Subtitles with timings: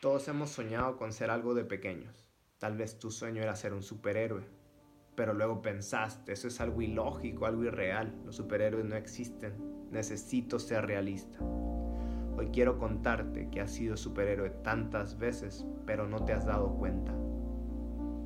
[0.00, 2.30] Todos hemos soñado con ser algo de pequeños.
[2.58, 4.44] Tal vez tu sueño era ser un superhéroe,
[5.14, 8.14] pero luego pensaste, eso es algo ilógico, algo irreal.
[8.26, 9.54] Los superhéroes no existen.
[9.90, 11.38] Necesito ser realista.
[11.40, 17.14] Hoy quiero contarte que has sido superhéroe tantas veces, pero no te has dado cuenta.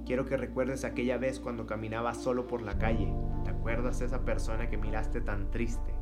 [0.05, 3.15] Quiero que recuerdes aquella vez cuando caminabas solo por la calle.
[3.45, 5.95] ¿Te acuerdas de esa persona que miraste tan triste?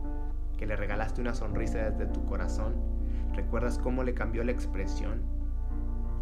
[0.56, 2.74] Que le regalaste una sonrisa desde tu corazón.
[3.34, 5.37] ¿Recuerdas cómo le cambió la expresión?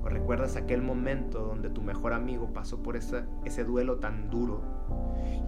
[0.06, 4.60] ¿O recuerdas aquel momento donde tu mejor amigo pasó por ese, ese duelo tan duro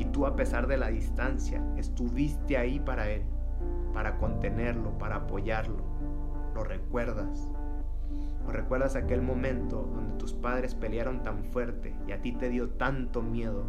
[0.01, 3.23] y tú a pesar de la distancia estuviste ahí para él,
[3.95, 5.85] para contenerlo, para apoyarlo?
[6.57, 7.53] ¿Lo recuerdas?
[8.49, 12.71] ¿O recuerdas aquel momento donde tus padres pelearon tan fuerte y a ti te dio
[12.71, 13.63] tanto miedo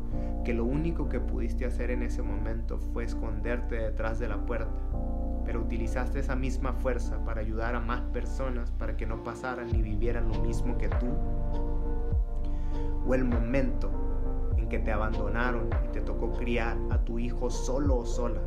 [0.43, 4.81] que lo único que pudiste hacer en ese momento fue esconderte detrás de la puerta?
[5.49, 9.81] Pero utilizaste esa misma fuerza para ayudar a más personas para que no pasaran ni
[9.81, 11.07] vivieran lo mismo que tú.
[13.07, 13.89] O el momento
[14.57, 18.39] en que te abandonaron y te tocó criar a tu hijo solo o sola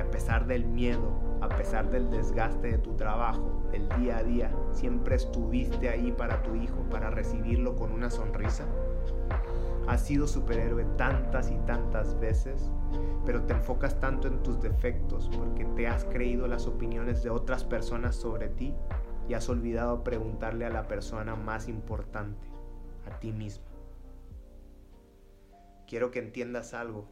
[0.00, 4.50] a pesar del miedo, a pesar del desgaste de tu trabajo, del día a día,
[4.72, 8.64] siempre estuviste ahí para tu hijo, para recibirlo con una sonrisa?
[9.86, 12.70] Has sido superhéroe tantas y tantas veces,
[13.24, 17.64] pero te enfocas tanto en tus defectos porque te has creído las opiniones de otras
[17.64, 18.74] personas sobre ti
[19.28, 22.46] y has olvidado preguntarle a la persona más importante,
[23.10, 23.64] a ti mismo.
[25.86, 27.08] Quiero que entiendas algo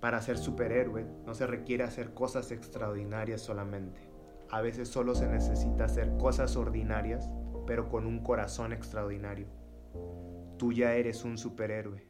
[0.00, 4.10] para ser superhéroe no se requiere hacer cosas extraordinarias solamente.
[4.50, 7.30] A veces solo se necesita hacer cosas ordinarias,
[7.66, 9.46] pero con un corazón extraordinario.
[10.58, 12.09] Tú ya eres un superhéroe.